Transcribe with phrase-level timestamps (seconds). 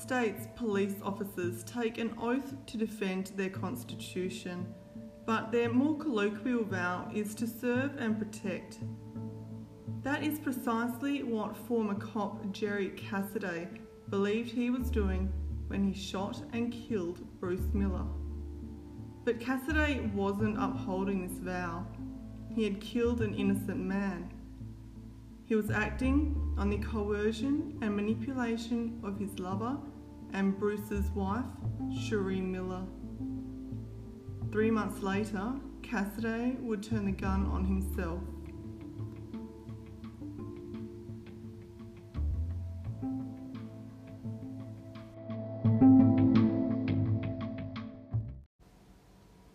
[0.00, 4.72] States police officers take an oath to defend their constitution,
[5.26, 8.78] but their more colloquial vow is to serve and protect.
[10.02, 13.68] That is precisely what former cop Jerry Cassaday
[14.08, 15.32] believed he was doing
[15.66, 18.06] when he shot and killed Bruce Miller.
[19.24, 21.86] But Cassaday wasn't upholding this vow.
[22.54, 24.32] He had killed an innocent man.
[25.44, 29.78] He was acting on the coercion and manipulation of his lover
[30.32, 31.44] and Bruce's wife,
[31.90, 32.82] Sharee Miller.
[34.50, 38.20] Three months later, Cassaday would turn the gun on himself.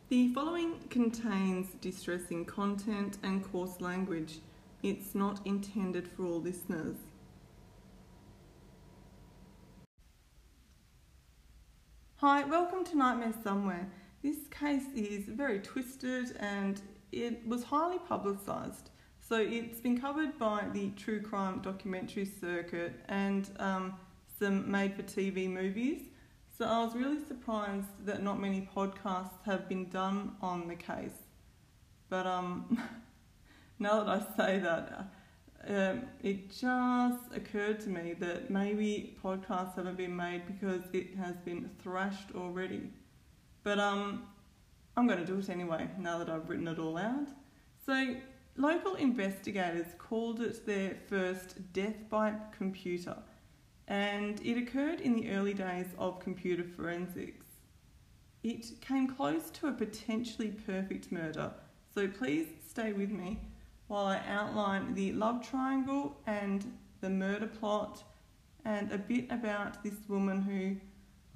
[0.10, 4.40] The following contains distressing content and coarse language.
[4.84, 6.98] It's not intended for all listeners.
[12.18, 13.90] Hi, welcome to Nightmare Somewhere.
[14.22, 16.82] This case is very twisted and
[17.14, 18.90] it was highly publicised.
[19.22, 23.94] So it's been covered by the true crime documentary circuit and um,
[24.38, 26.02] some made for TV movies.
[26.58, 31.24] So I was really surprised that not many podcasts have been done on the case.
[32.10, 32.78] But um,
[33.80, 35.08] now that I say that,
[35.68, 41.36] um, it just occurred to me that maybe podcasts haven't been made because it has
[41.38, 42.92] been thrashed already.
[43.64, 44.24] But um,
[44.98, 47.30] I'm going to do it anyway now that I've written it all out.
[47.86, 48.16] So,
[48.58, 53.16] local investigators called it their first death by computer,
[53.88, 57.46] and it occurred in the early days of computer forensics.
[58.44, 61.54] It came close to a potentially perfect murder,
[61.94, 63.40] so please stay with me
[63.94, 66.66] while I outline the love triangle and
[67.02, 68.04] the murder plot
[68.66, 70.78] and a bit about this woman who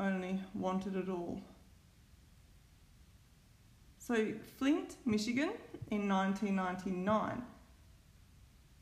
[0.03, 1.39] only wanted it all.
[3.99, 5.51] So, Flint, Michigan,
[5.91, 7.43] in 1999,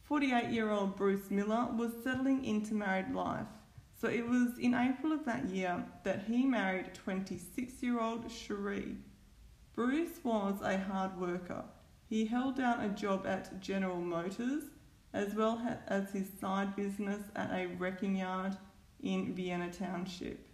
[0.03, 3.51] 48 year old Bruce Miller was settling into married life.
[3.99, 8.95] So, it was in April of that year that he married 26 year old Sharee.
[9.73, 11.65] Bruce was a hard worker
[12.07, 14.63] he held down a job at General Motors
[15.13, 18.57] as well as his side business at a wrecking yard
[19.01, 20.45] in Vienna Township.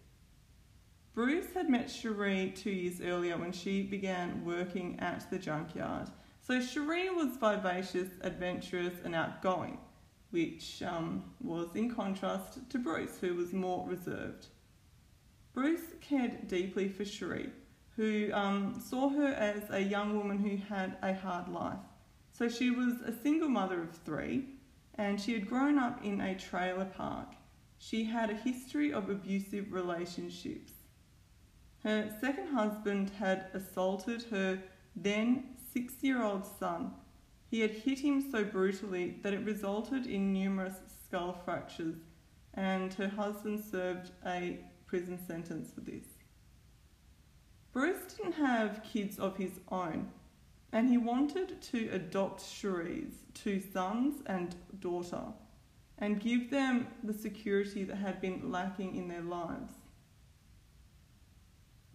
[1.13, 6.09] Bruce had met Sharee two years earlier when she began working at the junkyard.
[6.41, 9.77] So Sharee was vivacious, adventurous, and outgoing,
[10.29, 14.47] which um, was in contrast to Bruce, who was more reserved.
[15.53, 17.49] Bruce cared deeply for Sharee,
[17.95, 21.79] who um, saw her as a young woman who had a hard life.
[22.31, 24.45] So she was a single mother of three
[24.95, 27.33] and she had grown up in a trailer park.
[27.77, 30.73] She had a history of abusive relationships.
[31.83, 34.61] Her second husband had assaulted her
[34.95, 36.91] then six year old son.
[37.49, 40.75] He had hit him so brutally that it resulted in numerous
[41.05, 41.97] skull fractures,
[42.53, 46.05] and her husband served a prison sentence for this.
[47.73, 50.09] Bruce didn't have kids of his own,
[50.73, 55.23] and he wanted to adopt Sharee's two sons and daughter
[55.97, 59.71] and give them the security that had been lacking in their lives.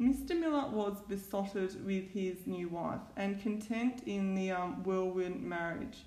[0.01, 0.39] Mr.
[0.39, 6.05] Miller was besotted with his new wife and content in the um, whirlwind marriage.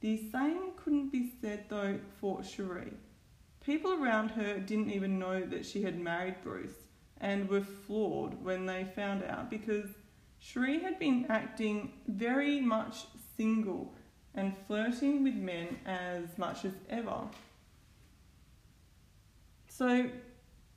[0.00, 2.94] The same couldn't be said though for Sharee.
[3.64, 6.89] People around her didn't even know that she had married Bruce
[7.20, 9.90] and were floored when they found out because
[10.42, 13.94] Sharee had been acting very much single
[14.34, 17.22] and flirting with men as much as ever.
[19.68, 20.08] So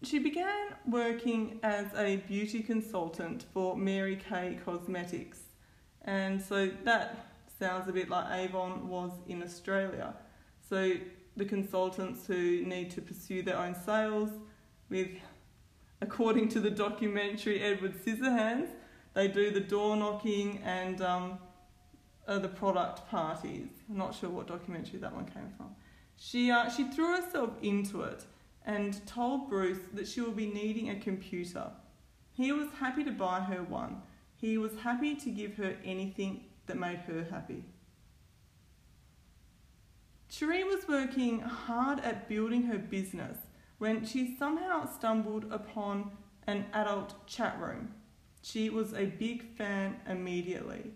[0.02, 5.40] she began working as a beauty consultant for Mary Kay Cosmetics,
[6.02, 7.28] and so that
[7.60, 10.14] sounds a bit like Avon was in Australia.
[10.70, 10.96] So
[11.38, 14.30] the consultants who need to pursue their own sales
[14.90, 15.10] with
[16.04, 18.68] according to the documentary Edward Scissorhands,
[19.14, 21.40] they do the door knocking and um,
[22.28, 23.70] uh, the product parties.
[23.90, 25.70] I'm not sure what documentary that one came from.
[26.18, 28.26] She, uh, she threw herself into it
[28.66, 31.72] and told Bruce that she would be needing a computer.
[32.34, 34.02] He was happy to buy her one.
[34.36, 37.64] He was happy to give her anything that made her happy.
[40.30, 43.38] Sharee was working hard at building her business
[43.84, 46.10] when she somehow stumbled upon
[46.48, 47.94] an adult chat room.
[48.42, 50.92] She was a big fan immediately.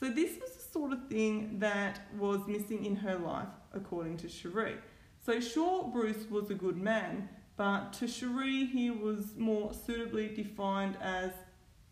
[0.00, 4.28] So, this was the sort of thing that was missing in her life, according to
[4.28, 4.78] Sharee.
[5.26, 7.28] So, sure, Bruce was a good man,
[7.58, 11.32] but to Sharee he was more suitably defined as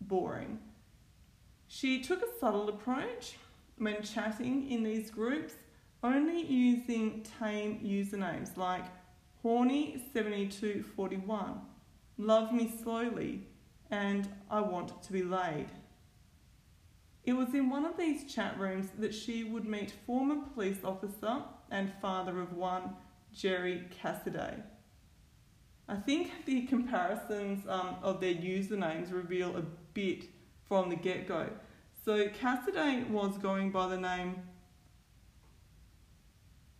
[0.00, 0.58] boring.
[1.68, 3.36] She took a subtle approach
[3.76, 5.52] when chatting in these groups,
[6.02, 8.86] only using tame usernames like
[9.44, 11.58] Horny7241,
[12.16, 13.46] Love Me Slowly,
[13.90, 15.66] and I Want to Be Laid.
[17.24, 21.42] It was in one of these chat rooms that she would meet former police officer
[21.70, 22.94] and father of one,
[23.34, 24.62] Jerry Cassaday.
[25.88, 29.62] I think the comparisons um, of their usernames reveal a
[29.94, 30.24] bit
[30.68, 31.48] from the get go.
[32.04, 34.42] So Cassaday was going by the name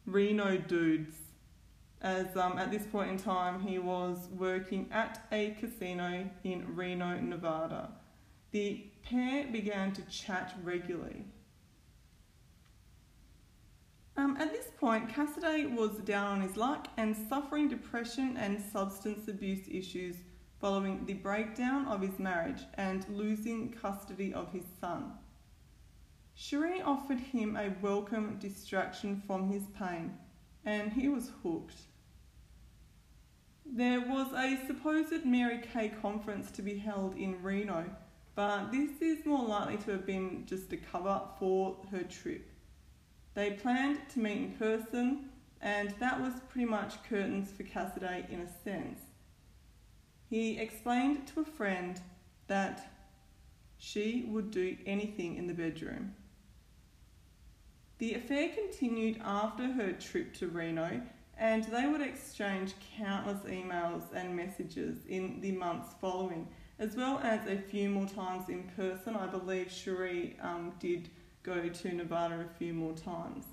[0.07, 1.15] Reno Dudes,
[2.03, 7.19] as um, at this point in time he was working at a casino in Reno,
[7.21, 7.91] Nevada.
[8.51, 11.25] The pair began to chat regularly.
[14.17, 19.27] Um, at this point, Cassaday was down on his luck and suffering depression and substance
[19.27, 20.17] abuse issues
[20.61, 25.13] following the breakdown of his marriage and losing custody of his son.
[26.35, 30.17] Cherie offered him a welcome distraction from his pain,
[30.65, 31.77] and he was hooked.
[33.65, 37.85] There was a supposed Mary Kay conference to be held in Reno,
[38.35, 42.51] but this is more likely to have been just a cover for her trip.
[43.35, 45.31] They planned to meet in person,
[45.61, 49.01] and that was pretty much curtains for Cassaday in a sense.
[50.29, 52.01] He explained to a friend
[52.49, 52.91] that
[53.79, 56.15] she would do anything in the bedroom.
[57.99, 61.03] The affair continued after her trip to Reno,
[61.43, 66.47] and they would exchange countless emails and messages in the months following,
[66.79, 69.17] as well as a few more times in person.
[69.17, 71.11] I believe Sharee um, did
[71.43, 73.47] go to Nevada a few more times.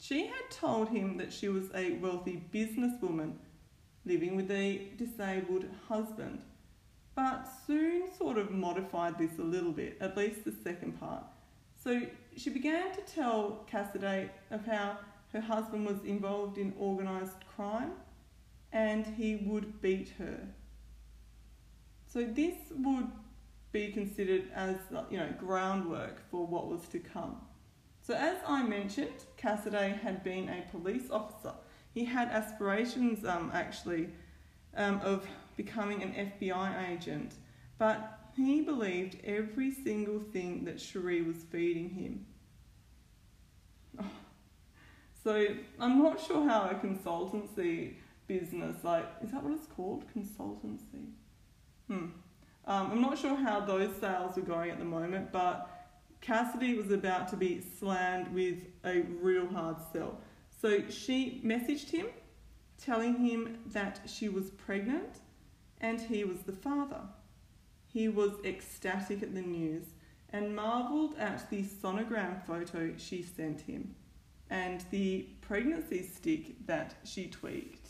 [0.00, 3.34] She had told him that she was a wealthy businesswoman
[4.04, 6.42] living with a disabled husband,
[7.14, 11.22] but soon sort of modified this a little bit, at least the second part.
[11.84, 12.02] So
[12.36, 14.98] she began to tell Cassaday of how
[15.32, 17.92] her husband was involved in organised crime
[18.72, 20.40] and he would beat her.
[22.06, 23.08] So this would
[23.72, 24.76] be considered as
[25.10, 27.36] you know groundwork for what was to come.
[28.02, 31.54] So as I mentioned, Cassaday had been a police officer.
[31.94, 34.08] He had aspirations um, actually
[34.76, 35.26] um, of
[35.56, 37.34] becoming an FBI agent,
[37.78, 42.26] but he believed every single thing that Sharee was feeding him.
[45.22, 45.46] So
[45.78, 47.94] I'm not sure how a consultancy
[48.26, 50.04] business, like, is that what it's called?
[50.16, 51.10] Consultancy.
[51.86, 52.06] Hmm.
[52.64, 55.68] Um, I'm not sure how those sales are going at the moment, but
[56.22, 60.18] Cassaday was about to be slammed with a real hard sell.
[60.60, 62.06] So she messaged him
[62.78, 65.20] telling him that she was pregnant
[65.80, 67.00] and he was the father.
[67.86, 69.86] He was ecstatic at the news
[70.30, 73.94] and marvelled at the sonogram photo she sent him
[74.52, 77.88] and the pregnancy stick that she tweaked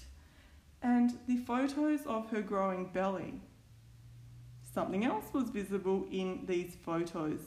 [0.80, 3.34] and the photos of her growing belly
[4.72, 7.40] Something else was visible in these photos.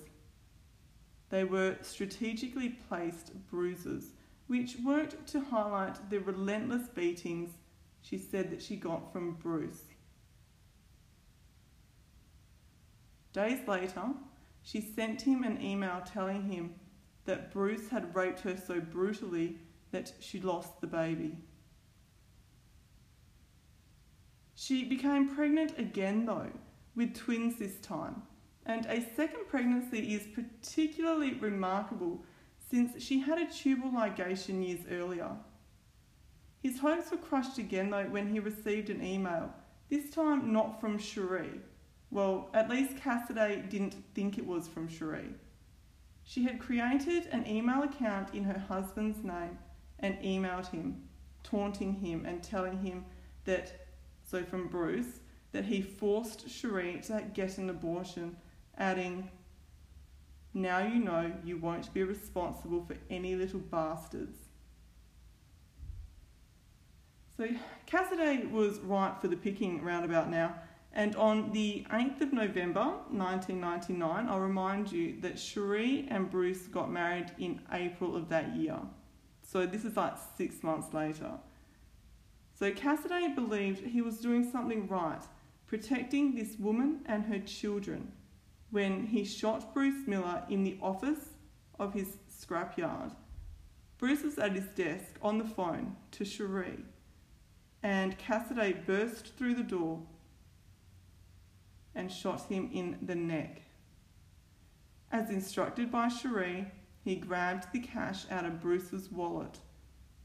[1.30, 4.12] They were strategically placed bruises,
[4.46, 7.50] which worked to highlight the relentless beatings
[8.04, 9.86] she said that she got from Bruce.
[13.34, 14.04] Days later,
[14.62, 16.76] she sent him an email telling him
[17.26, 19.58] that Bruce had raped her so brutally
[19.92, 21.38] that she lost the baby.
[24.56, 26.52] She became pregnant again, though,
[26.96, 28.24] with twins this time.
[28.66, 32.24] And a second pregnancy is particularly remarkable
[32.70, 35.32] since she had a tubal ligation years earlier.
[36.64, 39.54] His hopes were crushed again though when he received an email,
[39.90, 41.60] this time not from Sharee.
[42.10, 45.34] Well, at least Cassaday didn't think it was from Sharee.
[46.28, 49.60] She had created an email account in her husband's name
[50.00, 51.04] and emailed him,
[51.44, 53.06] taunting him and telling him
[53.46, 53.88] that,
[54.24, 55.20] so from Bruce,
[55.52, 58.36] that he forced Sharee to get an abortion,
[58.76, 59.30] adding,
[60.54, 64.40] Now you know you won't be responsible for any little bastards.
[67.38, 67.50] So
[67.86, 70.56] Cassaday was right for the picking roundabout now,
[70.96, 76.90] and on the 8th of November 1999, I'll remind you that Sharee and Bruce got
[76.90, 78.80] married in April of that year.
[79.42, 81.32] So this is like six months later.
[82.58, 85.22] So Cassaday believed he was doing something right
[85.68, 88.12] protecting this woman and her children
[88.70, 91.32] when he shot Bruce Miller in the office
[91.80, 93.14] of his scrapyard.
[93.98, 96.84] Bruce was at his desk on the phone to Sharee,
[97.84, 100.02] and Cassaday burst through the door
[101.96, 103.62] and shot him in the neck.
[105.12, 106.68] As instructed by Sharee,
[107.04, 109.60] he grabbed the cash out of Bruce's wallet,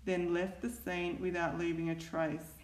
[0.04, 2.58] then left the scene without leaving a trace.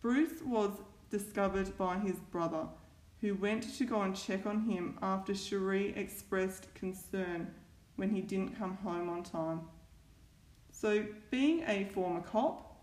[0.00, 0.70] Bruce was
[1.10, 2.66] discovered by his brother,
[3.20, 7.52] who went to go and check on him after Sharee expressed concern
[7.96, 9.62] when he didn't come home on time.
[10.70, 12.73] So, being a former cop,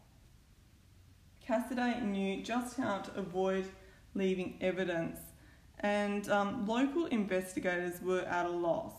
[1.48, 3.66] Cassaday knew just how to avoid
[4.14, 5.20] leaving evidence,
[5.80, 8.94] and um, local investigators were at a loss.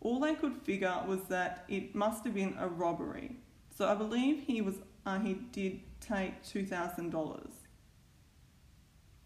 [0.00, 3.36] All they could figure was that it must have been a robbery.
[3.76, 7.52] So I believe he was uh, he did take two thousand dollars.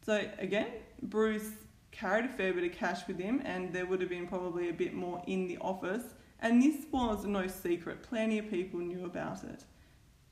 [0.04, 0.68] So again,
[1.02, 1.50] Bruce
[1.90, 4.72] carried a fair bit of cash with him, and there would have been probably a
[4.72, 6.02] bit more in the office.
[6.40, 9.64] And this was no secret; plenty of people knew about it.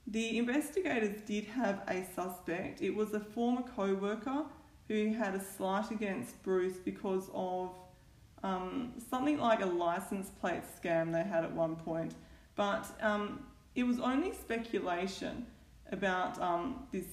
[0.06, 2.82] The investigators did have a suspect.
[2.82, 4.44] It was a former co worker
[4.88, 7.70] who had a slight against Bruce because of
[8.42, 12.14] um, something like a license plate scam they had at one point.
[12.56, 15.46] But um, it was only speculation
[15.90, 17.06] about um, this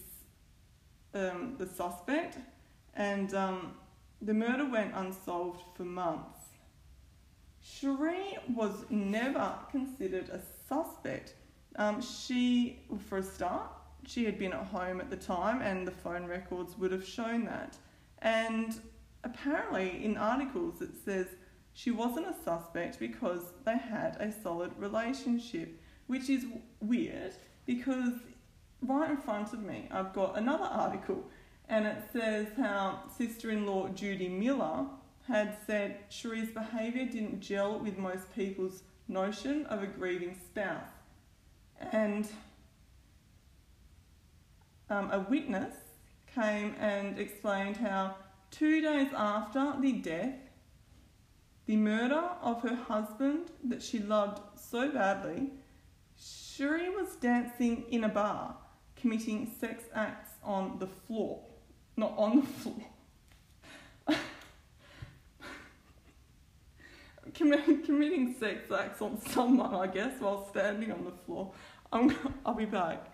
[1.13, 2.38] um, the suspect,
[2.96, 3.74] and um,
[4.22, 6.38] the murder went unsolved for months.
[7.63, 11.34] Sharee was never considered a suspect
[11.80, 13.72] um, she, for a start,
[14.06, 17.46] she had been at home at the time, and the phone records would have shown
[17.46, 17.78] that.
[18.22, 18.78] And
[19.24, 21.28] apparently, in articles, it says
[21.74, 26.46] she wasn't a suspect because they had a solid relationship, which is
[26.82, 27.34] weird
[27.66, 28.12] because
[28.82, 31.24] right in front of me, I've got another article,
[31.70, 34.86] and it says how sister in law Judy Miller
[35.30, 40.99] had said Sharee's behaviour didn't gel with most people's notion of a grieving spouse
[41.92, 42.28] and
[44.90, 45.76] um, a witness
[46.34, 48.16] came and explained how
[48.52, 50.36] two days after the death,
[51.66, 55.52] the murder of her husband that she loved so badly,
[56.20, 58.58] Sharee was dancing in a bar,
[58.96, 61.42] committing sex acts on the floor.
[61.96, 62.86] Not on the floor.
[67.34, 71.52] committing sex acts on someone, I guess, while standing on the floor.
[71.92, 73.14] I'm, I'll be back.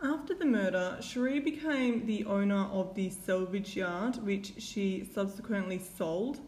[0.00, 6.40] After the murder, Sharee became the owner of the salvage yard, which she subsequently sold,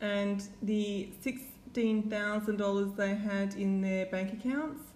[0.00, 4.91] and the $16,000 they had in their bank accounts,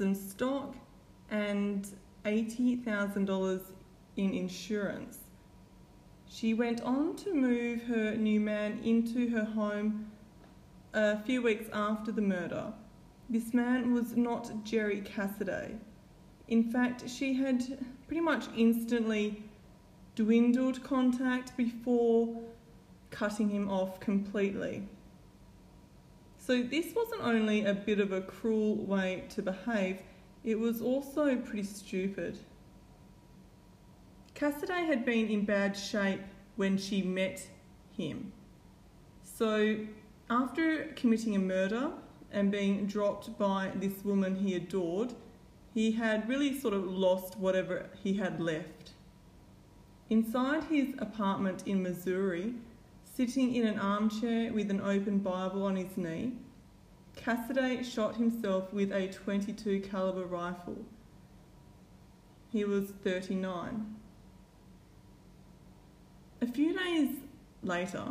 [0.00, 0.74] some stock,
[1.30, 1.86] and
[2.24, 3.60] $80,000
[4.16, 5.18] in insurance.
[6.26, 10.10] She went on to move her new man into her home
[10.94, 12.72] a few weeks after the murder.
[13.28, 15.78] This man was not Jerry Cassaday.
[16.48, 19.42] In fact, she had pretty much instantly
[20.14, 22.40] dwindled contact before
[23.10, 24.88] cutting him off completely.
[26.50, 30.00] So, this wasn't only a bit of a cruel way to behave,
[30.42, 32.40] it was also pretty stupid.
[34.34, 36.22] Cassaday had been in bad shape
[36.56, 37.46] when she met
[37.96, 38.32] him.
[39.22, 39.76] So,
[40.28, 41.92] after committing a murder
[42.32, 45.14] and being dropped by this woman he adored,
[45.72, 48.94] he had really sort of lost whatever he had left.
[50.08, 52.54] Inside his apartment in Missouri,
[53.20, 56.32] sitting in an armchair with an open Bible on his knee,
[57.18, 60.78] Cassaday shot himself with a 22 caliber rifle.
[62.50, 63.94] He was 39.
[66.40, 67.10] A few days
[67.62, 68.04] later,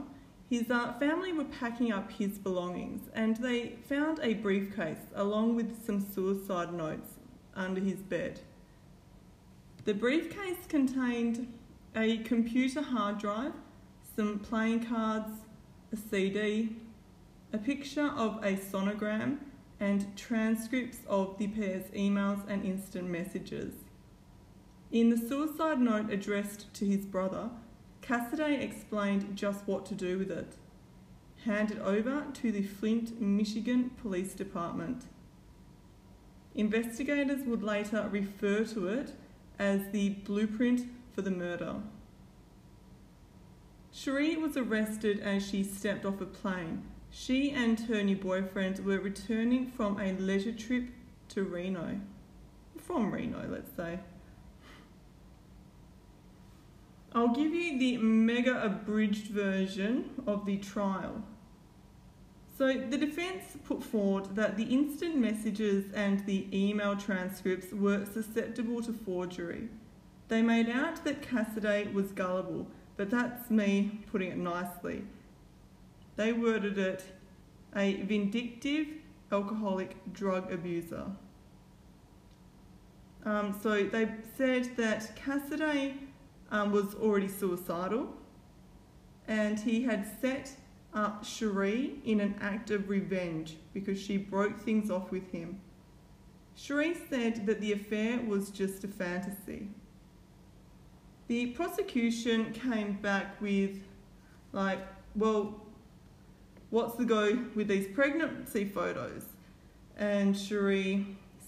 [0.47, 5.83] his uh, family were packing up his belongings and they found a briefcase along with
[5.87, 7.13] some suicide notes
[7.55, 8.41] under his bed.
[9.85, 11.51] The briefcase contained
[11.95, 13.53] a computer hard drive,
[14.19, 15.31] some playing cards,
[15.93, 16.75] a CD,
[17.53, 19.37] a picture of a sonogram,
[19.79, 23.71] and transcripts of the pair's emails and instant messages.
[24.91, 27.49] In the suicide note addressed to his brother,
[28.01, 30.51] Cassaday explained just what to do with it.
[31.45, 35.05] Hand it over to the Flint, Michigan Police Department.
[36.55, 39.13] Investigators would later refer to it
[39.57, 41.75] as the blueprint for the murder.
[43.99, 46.83] Sharee was arrested as she stepped off a plane.
[47.11, 50.89] She and her new boyfriend were returning from a leisure trip
[51.29, 51.99] to Reno.
[52.77, 53.99] From Reno, let's say.
[57.13, 61.21] I'll give you the mega abridged version of the trial.
[62.57, 68.81] So, the defence put forward that the instant messages and the email transcripts were susceptible
[68.83, 69.67] to forgery.
[70.29, 72.67] They made out that Cassaday was gullible,
[72.99, 75.05] but that's me putting it nicely.
[76.17, 77.05] They worded it
[77.73, 78.87] a vindictive,
[79.31, 81.05] alcoholic drug abuser.
[83.23, 85.93] Um, so they said that Cassaday
[86.51, 88.13] um, was already suicidal
[89.29, 90.51] and he had set
[90.93, 95.61] up Sharee in an act of revenge because she broke things off with him.
[96.57, 99.69] Sharee said that the affair was just a fantasy.
[101.29, 103.83] The prosecution came back with,
[104.51, 104.79] like,
[105.13, 105.61] well,
[106.71, 109.25] what's the go with these pregnancy photos?
[109.95, 111.05] And Sharee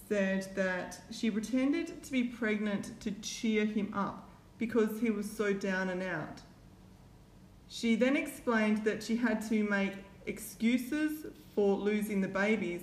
[0.08, 5.52] said that she pretended to be pregnant to cheer him up because he was so
[5.52, 6.42] down and out.
[7.66, 9.94] She then explained that she had to make
[10.26, 12.82] excuses for losing the babies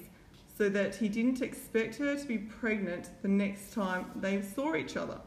[0.58, 4.98] so that he didn't expect her to be pregnant the next time they saw each
[4.98, 5.22] other.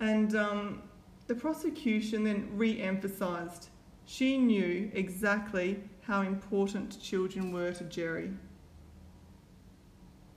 [0.00, 0.82] And um,
[1.26, 3.68] the prosecution then re emphasised
[4.06, 8.30] she knew exactly how important children were to Jerry.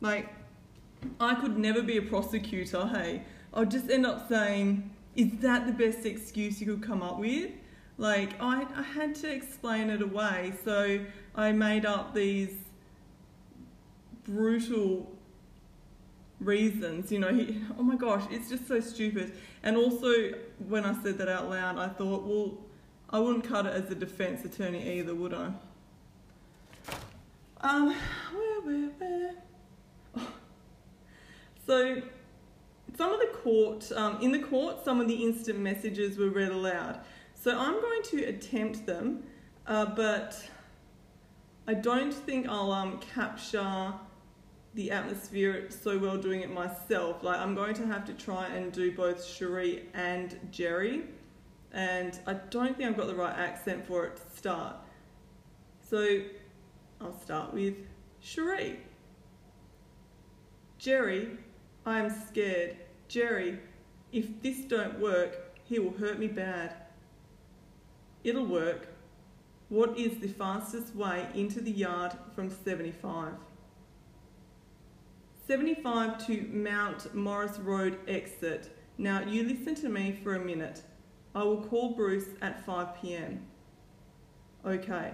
[0.01, 0.33] Like,
[1.19, 3.23] I could never be a prosecutor, hey.
[3.53, 7.51] I'll just end up saying, is that the best excuse you could come up with?
[7.97, 10.99] Like, I, I had to explain it away, so
[11.35, 12.55] I made up these
[14.23, 15.15] brutal
[16.39, 17.11] reasons.
[17.11, 19.33] You know, he, oh my gosh, it's just so stupid.
[19.63, 20.31] And also,
[20.67, 22.57] when I said that out loud, I thought, well,
[23.09, 25.51] I wouldn't cut it as a defence attorney either, would I?
[27.61, 27.95] Um,
[28.33, 29.33] where, where, where?
[31.65, 32.01] So,
[32.97, 36.51] some of the court, um, in the court, some of the instant messages were read
[36.51, 36.99] aloud.
[37.35, 39.23] So I'm going to attempt them,
[39.67, 40.43] uh, but
[41.67, 43.93] I don't think I'll um, capture
[44.73, 47.23] the atmosphere so well doing it myself.
[47.23, 51.03] Like I'm going to have to try and do both Sharee and Jerry,
[51.73, 54.75] and I don't think I've got the right accent for it to start.
[55.89, 56.21] So
[57.01, 57.75] I'll start with
[58.23, 58.77] Sharee.
[60.77, 61.37] Jerry,
[61.85, 62.77] I am scared.
[63.07, 63.59] Jerry,
[64.11, 66.73] if this don't work, he will hurt me bad.
[68.23, 68.87] It'll work.
[69.69, 73.33] What is the fastest way into the yard from 75?
[75.49, 78.71] 75 to Mount Morris Road exit.
[78.99, 80.83] Now you listen to me for a minute.
[81.33, 83.47] I will call Bruce at 5 pm.
[84.63, 85.11] Okay.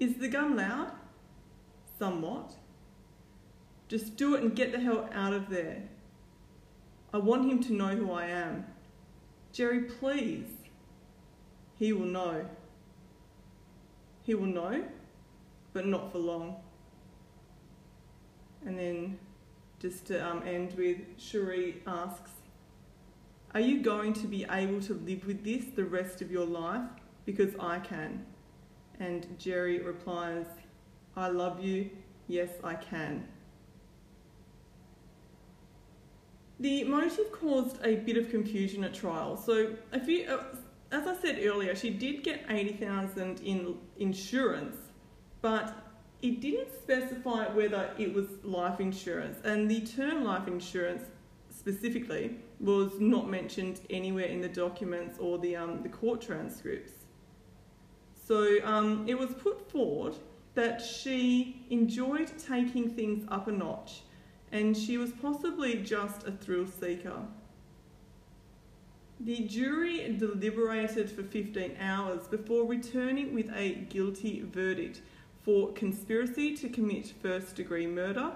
[0.00, 0.90] Is the gun loud?
[2.00, 2.56] Somewhat.
[3.86, 5.84] Just do it and get the hell out of there.
[7.14, 8.66] I want him to know who I am.
[9.52, 10.48] Jerry, please.
[11.78, 12.44] He will know.
[14.24, 14.82] He will know,
[15.72, 16.56] but not for long.
[18.66, 19.18] And then
[19.80, 22.30] just to um, end with, Sharee asks,
[23.54, 26.88] Are you going to be able to live with this the rest of your life?
[27.24, 28.24] Because I can.
[28.98, 30.46] And Jerry replies,
[31.16, 31.90] I love you.
[32.28, 33.26] Yes, I can.
[36.60, 39.38] The motive caused a bit of confusion at trial.
[39.38, 40.44] So, if you, uh,
[40.92, 44.76] as I said earlier, she did get 80,000 in insurance,
[45.40, 45.89] but
[46.22, 51.04] it didn't specify whether it was life insurance, and the term life insurance
[51.50, 56.92] specifically was not mentioned anywhere in the documents or the, um, the court transcripts.
[58.26, 60.14] So um, it was put forward
[60.54, 64.02] that she enjoyed taking things up a notch
[64.52, 67.22] and she was possibly just a thrill seeker.
[69.20, 75.02] The jury deliberated for 15 hours before returning with a guilty verdict
[75.44, 78.32] for conspiracy to commit first degree murder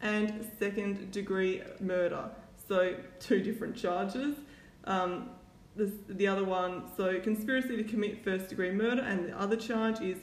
[0.00, 2.30] and second degree murder.
[2.68, 4.36] So, two different charges.
[4.84, 5.30] Um,
[5.76, 10.00] this, the other one, so conspiracy to commit first degree murder, and the other charge
[10.00, 10.18] is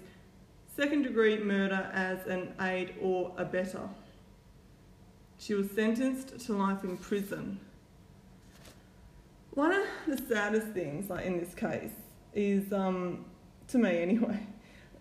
[0.76, 3.90] second degree murder as an aid or abettor.
[5.38, 7.60] She was sentenced to life in prison.
[9.52, 11.94] One of the saddest things, like in this case,
[12.34, 13.26] is um,
[13.70, 14.46] to me anyway,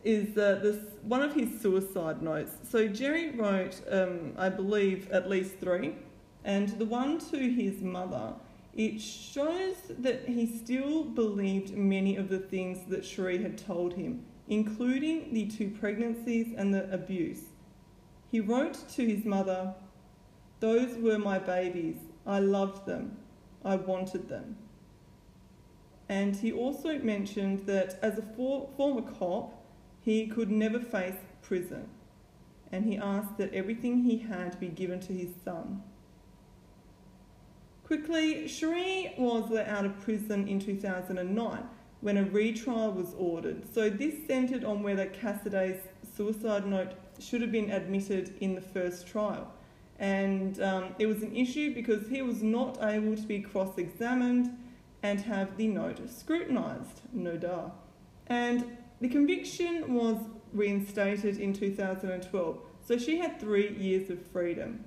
[0.04, 2.52] is uh, this one of his suicide notes.
[2.68, 5.96] So Jerry wrote, um, I believe, at least three,
[6.44, 8.34] and the one to his mother.
[8.74, 14.24] It shows that he still believed many of the things that Sharee had told him,
[14.48, 17.44] including the two pregnancies and the abuse.
[18.32, 19.74] He wrote to his mother,
[20.58, 21.96] those were my babies.
[22.26, 23.16] I loved them.
[23.64, 24.56] I wanted them.
[26.08, 29.63] And he also mentioned that as a for- former cop,
[30.04, 31.88] he could never face prison.
[32.70, 35.82] And he asked that everything he had be given to his son.
[37.84, 41.62] Quickly, Sharee was let out of prison in 2009
[42.00, 43.72] when a retrial was ordered.
[43.72, 45.80] So this centred on whether Cassaday's
[46.16, 49.50] suicide note should have been admitted in the first trial.
[49.98, 54.50] And um, it was an issue because he was not able to be cross examined
[55.02, 57.70] and have the note scrutinised, no duh.
[58.26, 60.16] And the conviction was
[60.54, 64.82] reinstated in 2012, so she had three years of freedom.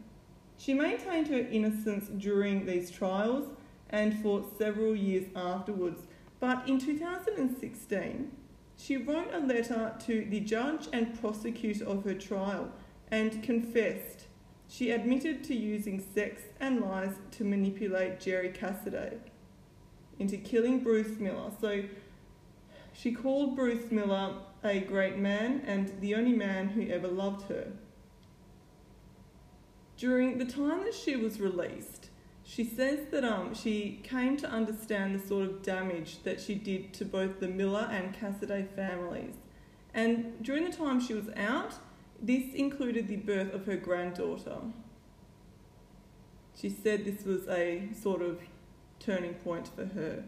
[0.58, 3.48] She maintained her innocence during these trials
[3.92, 6.08] and for several years afterwards,
[6.40, 8.32] but in 2016,
[8.76, 12.72] she wrote a letter to the judge and prosecutor of her trial
[13.12, 14.26] and confessed.
[14.68, 19.20] She admitted to using sex and lies to manipulate Jerry Cassaday
[20.18, 21.52] into killing Bruce Miller.
[21.62, 21.84] So
[22.98, 24.34] she called Bruce Miller
[24.64, 27.68] a great man and the only man who ever loved her.
[29.98, 32.10] During the time that she was released,
[32.44, 36.94] she says that um, she came to understand the sort of damage that she did
[36.94, 39.36] to both the Miller and Cassaday families.
[39.94, 41.76] And during the time she was out,
[42.20, 44.58] this included the birth of her granddaughter.
[46.56, 48.40] She said this was a sort of
[49.00, 50.24] turning point for her.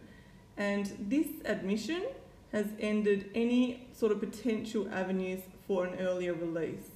[0.55, 2.03] And this admission
[2.51, 6.89] has ended any sort of potential avenues for an earlier release.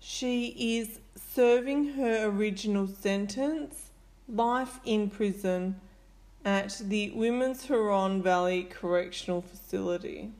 [0.00, 3.90] She is serving her original sentence
[4.28, 5.80] life in prison
[6.44, 10.30] at the Women's Huron Valley Correctional Facility.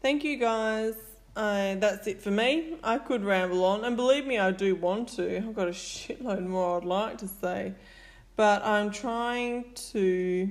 [0.00, 0.94] Thank you guys.
[1.34, 2.76] Uh, that's it for me.
[2.82, 5.36] I could ramble on, and believe me, I do want to.
[5.36, 7.74] I've got a shitload more I'd like to say,
[8.36, 10.50] but I'm trying to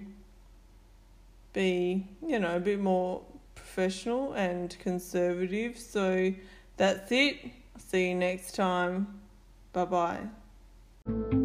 [1.56, 3.24] be, you know, a bit more
[3.56, 5.80] professional and conservative.
[5.80, 6.34] So
[6.78, 7.38] that's it.
[7.78, 9.22] See you next time.
[9.74, 11.45] Bye bye.